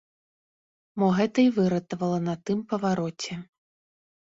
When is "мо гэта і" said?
1.03-1.51